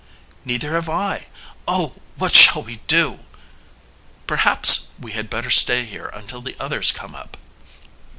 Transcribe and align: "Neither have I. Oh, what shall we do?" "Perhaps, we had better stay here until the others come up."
"Neither 0.45 0.73
have 0.73 0.89
I. 0.89 1.27
Oh, 1.67 1.93
what 2.15 2.35
shall 2.35 2.63
we 2.63 2.77
do?" 2.87 3.19
"Perhaps, 4.25 4.87
we 4.99 5.11
had 5.11 5.29
better 5.29 5.51
stay 5.51 5.85
here 5.85 6.07
until 6.07 6.41
the 6.41 6.55
others 6.59 6.89
come 6.91 7.13
up." 7.13 7.37